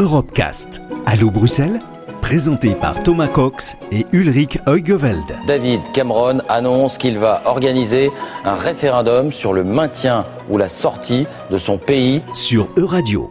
Europecast. 0.00 0.80
Allô 1.04 1.30
Bruxelles? 1.30 1.78
Présenté 2.22 2.74
par 2.74 3.02
Thomas 3.02 3.28
Cox 3.28 3.76
et 3.92 4.06
Ulrich 4.12 4.58
Heugeveld. 4.66 5.38
David 5.46 5.80
Cameron 5.92 6.38
annonce 6.48 6.96
qu'il 6.96 7.18
va 7.18 7.42
organiser 7.44 8.10
un 8.46 8.54
référendum 8.54 9.30
sur 9.30 9.52
le 9.52 9.62
maintien 9.62 10.24
ou 10.48 10.56
la 10.56 10.70
sortie 10.70 11.26
de 11.50 11.58
son 11.58 11.76
pays 11.76 12.22
sur 12.32 12.68
Euradio. 12.78 13.30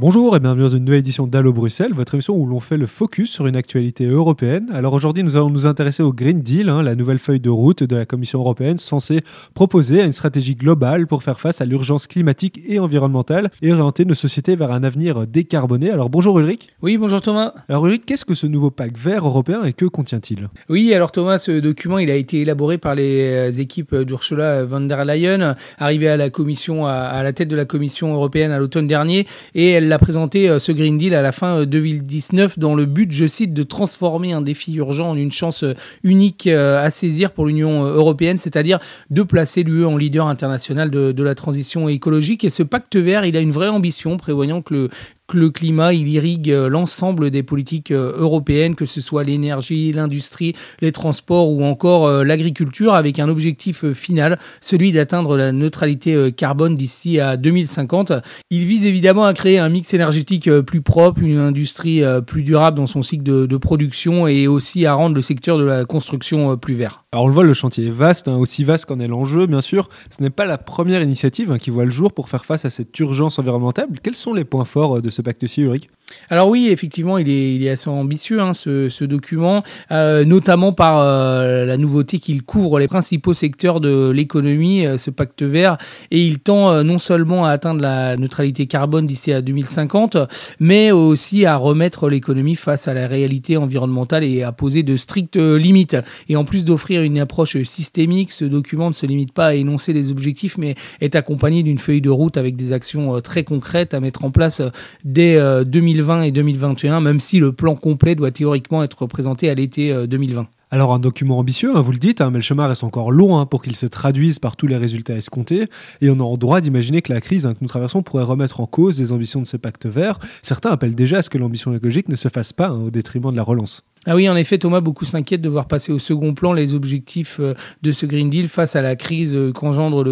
Bonjour 0.00 0.34
et 0.34 0.40
bienvenue 0.40 0.62
dans 0.62 0.70
une 0.70 0.84
nouvelle 0.84 0.98
édition 0.98 1.28
d'Allo 1.28 1.52
Bruxelles, 1.52 1.92
votre 1.94 2.14
émission 2.14 2.34
où 2.34 2.46
l'on 2.46 2.58
fait 2.58 2.76
le 2.76 2.86
focus 2.86 3.30
sur 3.30 3.46
une 3.46 3.54
actualité 3.54 4.06
européenne. 4.06 4.68
Alors 4.74 4.92
aujourd'hui, 4.92 5.22
nous 5.22 5.36
allons 5.36 5.50
nous 5.50 5.66
intéresser 5.66 6.02
au 6.02 6.12
Green 6.12 6.40
Deal, 6.40 6.68
hein, 6.68 6.82
la 6.82 6.96
nouvelle 6.96 7.20
feuille 7.20 7.38
de 7.38 7.48
route 7.48 7.84
de 7.84 7.94
la 7.94 8.04
Commission 8.04 8.40
européenne 8.40 8.78
censée 8.78 9.20
proposer 9.54 10.02
une 10.02 10.10
stratégie 10.10 10.56
globale 10.56 11.06
pour 11.06 11.22
faire 11.22 11.40
face 11.40 11.60
à 11.60 11.64
l'urgence 11.64 12.08
climatique 12.08 12.60
et 12.66 12.80
environnementale 12.80 13.52
et 13.62 13.72
orienter 13.72 14.04
nos 14.04 14.16
sociétés 14.16 14.56
vers 14.56 14.72
un 14.72 14.82
avenir 14.82 15.28
décarboné. 15.28 15.92
Alors 15.92 16.10
bonjour 16.10 16.40
Ulrich. 16.40 16.66
Oui, 16.82 16.98
bonjour 16.98 17.22
Thomas. 17.22 17.54
Alors 17.68 17.86
Ulrich, 17.86 18.02
qu'est-ce 18.04 18.24
que 18.24 18.34
ce 18.34 18.48
nouveau 18.48 18.72
pacte 18.72 18.98
vert 18.98 19.24
européen 19.24 19.62
et 19.62 19.72
que 19.72 19.84
contient-il? 19.84 20.48
Oui, 20.68 20.92
alors 20.92 21.12
Thomas, 21.12 21.38
ce 21.38 21.60
document, 21.60 21.98
il 21.98 22.10
a 22.10 22.16
été 22.16 22.40
élaboré 22.40 22.78
par 22.78 22.96
les 22.96 23.60
équipes 23.60 23.94
d'Ursula 23.94 24.64
von 24.64 24.80
der 24.80 25.04
Leyen, 25.04 25.54
arrivée 25.78 26.08
à 26.08 26.16
la 26.16 26.30
commission, 26.30 26.84
à, 26.84 27.22
la 27.22 27.32
tête 27.32 27.48
de 27.48 27.56
la 27.56 27.64
Commission 27.64 28.12
européenne 28.12 28.50
à 28.50 28.58
l'automne 28.58 28.88
dernier, 28.88 29.24
et 29.54 29.70
elle 29.70 29.83
l'a 29.88 29.98
présenté 29.98 30.48
euh, 30.48 30.58
ce 30.58 30.72
Green 30.72 30.98
Deal 30.98 31.14
à 31.14 31.22
la 31.22 31.32
fin 31.32 31.64
2019 31.64 32.52
euh, 32.52 32.60
dans 32.60 32.74
le 32.74 32.86
but, 32.86 33.10
je 33.12 33.26
cite, 33.26 33.52
de 33.52 33.62
transformer 33.62 34.32
un 34.32 34.40
défi 34.40 34.74
urgent 34.74 35.10
en 35.10 35.16
une 35.16 35.32
chance 35.32 35.64
euh, 35.64 35.74
unique 36.02 36.46
à 36.46 36.90
saisir 36.90 37.30
pour 37.32 37.46
l'Union 37.46 37.84
européenne, 37.84 38.38
c'est-à-dire 38.38 38.78
de 39.10 39.22
placer 39.22 39.62
l'UE 39.62 39.84
en 39.84 39.96
leader 39.96 40.26
international 40.26 40.90
de, 40.90 41.12
de, 41.12 41.22
la 41.22 41.34
transition 41.34 41.88
écologique. 41.88 42.44
Et 42.44 42.50
ce 42.50 42.62
pacte 42.62 42.96
vert, 42.96 43.24
il 43.24 43.36
a 43.36 43.40
une 43.40 43.52
vraie 43.52 43.68
ambition, 43.68 44.16
prévoyant 44.16 44.62
que 44.62 44.74
le, 44.74 44.90
que 45.26 45.38
le 45.38 45.50
climat, 45.50 45.94
il 45.94 46.08
irrigue 46.08 46.50
euh, 46.50 46.68
l'ensemble 46.68 47.30
des 47.30 47.42
politiques 47.42 47.90
euh, 47.90 48.14
européennes, 48.18 48.74
que 48.74 48.84
ce 48.84 49.00
soit 49.00 49.24
l'énergie, 49.24 49.90
l'industrie, 49.92 50.54
les 50.82 50.92
transports 50.92 51.50
ou 51.50 51.64
encore 51.64 52.06
euh, 52.06 52.24
l'agriculture, 52.24 52.94
avec 52.94 53.18
un 53.18 53.28
objectif 53.28 53.92
final, 53.92 54.38
celui 54.60 54.92
d'atteindre 54.92 55.36
la 55.36 55.52
neutralité 55.52 56.32
carbone 56.32 56.76
d'ici 56.76 57.20
à 57.20 57.36
2050. 57.36 58.12
Il 58.50 58.64
vise 58.64 58.86
évidemment 58.86 59.24
à 59.24 59.32
créer 59.32 59.58
un 59.58 59.68
mix 59.68 59.94
énergétique 59.94 60.50
plus 60.60 60.82
propre, 60.82 61.22
une 61.22 61.38
industrie 61.38 62.02
plus 62.26 62.42
durable 62.42 62.76
dans 62.76 62.86
son 62.86 63.02
cycle 63.02 63.24
de, 63.24 63.56
production 63.56 64.26
et 64.26 64.46
aussi 64.46 64.84
à 64.84 64.94
rendre 64.94 65.14
le 65.14 65.22
secteur 65.22 65.58
de 65.58 65.64
la 65.64 65.84
construction 65.84 66.56
plus 66.56 66.74
vert. 66.74 67.04
Alors 67.12 67.24
on 67.24 67.28
le 67.28 67.34
voit, 67.34 67.44
le 67.44 67.54
chantier 67.54 67.86
est 67.86 67.90
vaste, 67.90 68.28
hein, 68.28 68.36
aussi 68.36 68.64
vaste 68.64 68.86
qu'en 68.86 69.00
est 69.00 69.08
l'enjeu, 69.08 69.46
bien 69.46 69.60
sûr. 69.60 69.88
Ce 70.10 70.22
n'est 70.22 70.30
pas 70.30 70.44
la 70.44 70.58
première 70.58 71.02
initiative 71.02 71.50
hein, 71.50 71.58
qui 71.58 71.70
voit 71.70 71.84
le 71.84 71.90
jour 71.90 72.12
pour 72.12 72.28
faire 72.28 72.44
face 72.44 72.64
à 72.64 72.70
cette 72.70 72.98
urgence 72.98 73.38
environnementale. 73.38 73.88
Quels 74.02 74.16
sont 74.16 74.34
les 74.34 74.44
points 74.44 74.64
forts 74.64 75.00
de 75.00 75.10
ce 75.10 75.22
pacte-ci, 75.24 75.64
Ulrich? 75.64 75.88
Alors 76.30 76.48
oui, 76.48 76.68
effectivement, 76.70 77.18
il 77.18 77.28
est, 77.30 77.68
assez 77.68 77.88
ambitieux 77.88 78.40
hein, 78.40 78.52
ce, 78.52 78.88
ce, 78.88 79.04
document, 79.04 79.62
euh, 79.90 80.24
notamment 80.24 80.72
par 80.72 80.98
euh, 80.98 81.64
la 81.64 81.76
nouveauté 81.76 82.18
qu'il 82.18 82.42
couvre 82.42 82.78
les 82.78 82.88
principaux 82.88 83.34
secteurs 83.34 83.80
de 83.80 84.10
l'économie, 84.10 84.86
euh, 84.86 84.96
ce 84.96 85.10
pacte 85.10 85.42
vert, 85.42 85.76
et 86.10 86.24
il 86.24 86.38
tend 86.38 86.82
non 86.82 86.98
seulement 86.98 87.46
à 87.46 87.50
atteindre 87.50 87.80
la 87.80 88.16
neutralité 88.16 88.66
carbone 88.66 89.06
d'ici 89.06 89.32
à 89.32 89.42
2050, 89.42 90.16
mais 90.60 90.92
aussi 90.92 91.46
à 91.46 91.56
remettre 91.56 92.08
l'économie 92.08 92.56
face 92.56 92.88
à 92.88 92.94
la 92.94 93.06
réalité 93.06 93.56
environnementale 93.56 94.24
et 94.24 94.42
à 94.42 94.52
poser 94.52 94.82
de 94.82 94.96
strictes 94.96 95.36
limites. 95.36 95.96
Et 96.28 96.36
en 96.36 96.44
plus 96.44 96.64
d'offrir 96.64 97.02
une 97.02 97.18
approche 97.18 97.62
systémique, 97.64 98.32
ce 98.32 98.44
document 98.44 98.88
ne 98.88 98.94
se 98.94 99.06
limite 99.06 99.32
pas 99.32 99.48
à 99.48 99.54
énoncer 99.54 99.92
des 99.92 100.10
objectifs, 100.10 100.56
mais 100.58 100.74
est 101.00 101.14
accompagné 101.14 101.62
d'une 101.62 101.78
feuille 101.78 102.00
de 102.00 102.10
route 102.10 102.36
avec 102.36 102.56
des 102.56 102.72
actions 102.72 103.20
très 103.20 103.44
concrètes 103.44 103.94
à 103.94 104.00
mettre 104.00 104.24
en 104.24 104.30
place 104.30 104.62
dès 105.04 105.38
2020 105.64 106.03
et 106.22 106.32
2021, 106.32 107.00
même 107.00 107.20
si 107.20 107.38
le 107.38 107.52
plan 107.52 107.74
complet 107.74 108.14
doit 108.14 108.30
théoriquement 108.30 108.82
être 108.82 109.06
présenté 109.06 109.48
à 109.48 109.54
l'été 109.54 109.94
2020. 110.06 110.40
Euh, 110.40 110.44
Alors 110.70 110.92
un 110.92 110.98
document 110.98 111.38
ambitieux, 111.38 111.74
hein, 111.74 111.80
vous 111.80 111.92
le 111.92 111.98
dites, 111.98 112.20
hein, 112.20 112.30
mais 112.30 112.38
le 112.38 112.42
chemin 112.42 112.66
reste 112.66 112.84
encore 112.84 113.10
long 113.10 113.38
hein, 113.38 113.46
pour 113.46 113.62
qu'il 113.62 113.76
se 113.76 113.86
traduise 113.86 114.38
par 114.38 114.56
tous 114.56 114.66
les 114.66 114.76
résultats 114.76 115.14
escomptés, 115.14 115.68
et 116.00 116.10
on 116.10 116.20
a 116.20 116.22
en 116.22 116.36
droit 116.36 116.60
d'imaginer 116.60 117.02
que 117.02 117.12
la 117.12 117.20
crise 117.20 117.44
que 117.44 117.58
nous 117.60 117.68
traversons 117.68 118.02
pourrait 118.02 118.24
remettre 118.24 118.60
en 118.60 118.66
cause 118.66 119.00
les 119.00 119.12
ambitions 119.12 119.40
de 119.40 119.46
ce 119.46 119.56
pacte 119.56 119.86
vert. 119.86 120.18
Certains 120.42 120.70
appellent 120.70 120.94
déjà 120.94 121.18
à 121.18 121.22
ce 121.22 121.30
que 121.30 121.38
l'ambition 121.38 121.74
écologique 121.74 122.08
ne 122.08 122.16
se 122.16 122.28
fasse 122.28 122.52
pas 122.52 122.72
au 122.72 122.90
détriment 122.90 123.30
de 123.30 123.36
la 123.36 123.42
relance. 123.42 123.82
Ah 124.06 124.14
oui, 124.14 124.28
en 124.28 124.36
effet, 124.36 124.58
Thomas, 124.58 124.80
beaucoup 124.80 125.06
s'inquiètent 125.06 125.40
de 125.40 125.48
voir 125.48 125.66
passer 125.66 125.90
au 125.90 125.98
second 125.98 126.34
plan 126.34 126.52
les 126.52 126.74
objectifs 126.74 127.38
euh, 127.40 127.54
de 127.82 127.90
ce 127.90 128.04
Green 128.04 128.28
Deal 128.28 128.48
face 128.48 128.76
à 128.76 128.82
la 128.82 128.96
crise 128.96 129.34
euh, 129.34 129.50
qu'engendre 129.50 130.04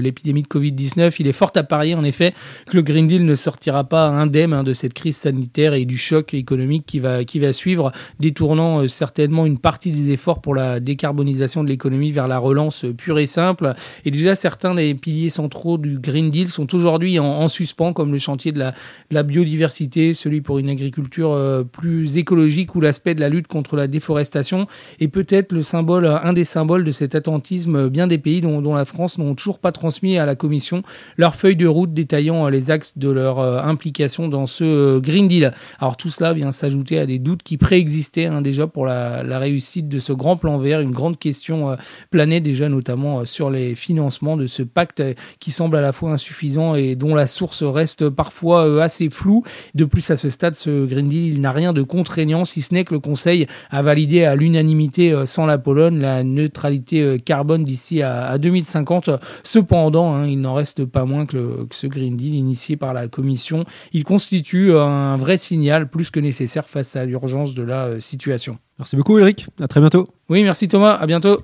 l'épidémie 0.00 0.42
de 0.42 0.48
Covid-19. 0.48 1.14
Il 1.20 1.28
est 1.28 1.32
fort 1.32 1.52
à 1.54 1.62
parier, 1.62 1.94
en 1.94 2.02
effet, 2.02 2.34
que 2.66 2.76
le 2.76 2.82
Green 2.82 3.06
Deal 3.06 3.24
ne 3.24 3.36
sortira 3.36 3.84
pas 3.84 4.08
indemne 4.08 4.52
hein, 4.52 4.64
de 4.64 4.72
cette 4.72 4.94
crise 4.94 5.16
sanitaire 5.16 5.74
et 5.74 5.84
du 5.84 5.96
choc 5.96 6.34
économique 6.34 6.86
qui 6.86 6.98
va, 6.98 7.24
qui 7.24 7.38
va 7.38 7.52
suivre, 7.52 7.92
détournant 8.18 8.80
euh, 8.80 8.88
certainement 8.88 9.46
une 9.46 9.58
partie 9.58 9.92
des 9.92 10.10
efforts 10.10 10.40
pour 10.40 10.56
la 10.56 10.80
décarbonisation 10.80 11.62
de 11.62 11.68
l'économie 11.68 12.10
vers 12.10 12.26
la 12.26 12.38
relance 12.38 12.84
pure 12.98 13.20
et 13.20 13.26
simple. 13.26 13.74
Et 14.04 14.10
déjà, 14.10 14.34
certains 14.34 14.74
des 14.74 14.92
piliers 14.96 15.30
centraux 15.30 15.78
du 15.78 16.00
Green 16.00 16.30
Deal 16.30 16.48
sont 16.48 16.74
aujourd'hui 16.74 17.20
en, 17.20 17.46
suspens, 17.46 17.92
comme 17.92 18.10
le 18.10 18.18
chantier 18.18 18.50
de 18.50 18.58
la, 18.58 18.72
de 18.72 19.14
la 19.14 19.22
biodiversité, 19.22 20.14
celui 20.14 20.40
pour 20.40 20.58
une 20.58 20.68
agriculture 20.68 21.64
plus 21.70 22.16
écologique 22.16 22.74
ou 22.74 22.80
l'aspect 22.80 23.14
de 23.14 23.20
la 23.20 23.28
lutte 23.28 23.35
contre 23.44 23.76
la 23.76 23.86
déforestation 23.86 24.66
et 25.00 25.08
peut-être 25.08 25.52
le 25.52 25.62
symbole, 25.62 26.06
un 26.06 26.32
des 26.32 26.44
symboles 26.44 26.84
de 26.84 26.92
cet 26.92 27.14
attentisme 27.14 27.88
bien 27.88 28.06
des 28.06 28.18
pays 28.18 28.40
dont, 28.40 28.74
la 28.74 28.84
France 28.84 29.18
n'ont 29.18 29.34
toujours 29.34 29.58
pas 29.58 29.72
transmis 29.72 30.18
à 30.18 30.26
la 30.26 30.34
Commission 30.34 30.82
leur 31.16 31.34
feuille 31.34 31.56
de 31.56 31.66
route 31.66 31.92
détaillant 31.92 32.48
les 32.48 32.70
axes 32.70 32.98
de 32.98 33.08
leur 33.08 33.38
euh, 33.38 33.60
implication 33.60 34.28
dans 34.28 34.46
ce 34.46 34.64
euh, 34.64 35.00
Green 35.00 35.28
Deal. 35.28 35.52
Alors 35.78 35.96
tout 35.96 36.08
cela 36.08 36.32
vient 36.32 36.52
s'ajouter 36.52 36.98
à 36.98 37.06
des 37.06 37.18
doutes 37.18 37.42
qui 37.42 37.56
préexistaient 37.56 38.26
hein, 38.26 38.40
déjà 38.40 38.66
pour 38.66 38.86
la, 38.86 39.38
réussite 39.38 39.88
de 39.88 39.98
ce 39.98 40.12
grand 40.12 40.36
plan 40.36 40.58
vert, 40.58 40.80
une 40.80 40.90
grande 40.90 41.18
question 41.18 41.70
euh, 41.70 41.76
planait 42.10 42.40
déjà 42.40 42.68
notamment 42.68 43.24
sur 43.24 43.50
les 43.50 43.74
financements 43.74 44.36
de 44.36 44.46
ce 44.46 44.62
pacte 44.62 45.02
qui 45.40 45.50
semble 45.50 45.76
à 45.76 45.80
la 45.80 45.92
fois 45.92 46.12
insuffisant 46.12 46.74
et 46.74 46.94
dont 46.94 47.14
la 47.14 47.26
source 47.26 47.62
reste 47.62 48.08
parfois 48.08 48.82
assez 48.82 49.10
floue. 49.10 49.42
De 49.74 49.84
plus 49.84 50.10
à 50.10 50.16
ce 50.16 50.30
stade, 50.30 50.54
ce 50.54 50.86
Green 50.86 51.06
Deal, 51.06 51.40
n'a 51.40 51.52
rien 51.52 51.72
de 51.72 51.82
contraignant 51.82 52.44
si 52.44 52.62
ce 52.62 52.72
n'est 52.72 52.84
que 52.84 52.94
le 52.94 53.00
Conseil 53.00 53.25
a 53.70 53.82
validé 53.82 54.24
à 54.24 54.34
l'unanimité 54.34 55.12
euh, 55.12 55.26
sans 55.26 55.46
la 55.46 55.58
Pologne 55.58 55.98
la 55.98 56.24
neutralité 56.24 57.02
euh, 57.02 57.18
carbone 57.18 57.64
d'ici 57.64 58.02
à, 58.02 58.38
2050. 58.38 59.10
Cependant, 59.42 60.14
hein, 60.14 60.26
il 60.26 60.40
n'en 60.40 60.54
reste 60.54 60.84
pas 60.84 61.04
moins 61.04 61.26
que, 61.26 61.66
ce 61.70 61.86
Green 61.86 62.16
Deal 62.16 62.34
initié 62.34 62.76
par 62.76 62.94
la 62.94 63.08
Commission, 63.08 63.64
il 63.92 64.04
constitue 64.04 64.72
un 64.76 65.16
vrai 65.16 65.36
signal 65.36 65.88
plus 65.88 66.10
que 66.10 66.20
nécessaire 66.20 66.64
face 66.64 66.96
à 66.96 67.04
l'urgence 67.04 67.54
de 67.54 67.62
la 67.62 67.84
euh, 67.86 68.00
situation. 68.00 68.58
Merci 68.78 68.96
beaucoup 68.96 69.18
Eric, 69.18 69.46
à 69.60 69.68
très 69.68 69.80
bientôt. 69.80 70.08
Oui, 70.28 70.42
merci 70.42 70.68
Thomas, 70.68 70.94
à 70.94 71.06
bientôt. 71.06 71.38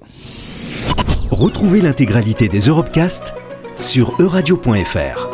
Retrouvez 1.31 1.81
l'intégralité 1.81 2.49
des 2.49 2.61
Europecast 2.61 3.35
sur 3.77 4.21
euradio.fr. 4.21 5.32